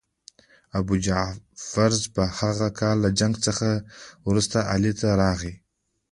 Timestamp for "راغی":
5.21-5.53